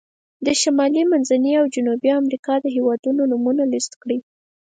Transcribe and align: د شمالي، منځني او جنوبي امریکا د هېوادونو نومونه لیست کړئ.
د 0.45 0.47
شمالي، 0.61 1.03
منځني 1.11 1.51
او 1.61 1.65
جنوبي 1.75 2.09
امریکا 2.21 2.53
د 2.59 2.65
هېوادونو 2.75 3.21
نومونه 3.31 3.63
لیست 3.73 3.93
کړئ. 4.01 4.17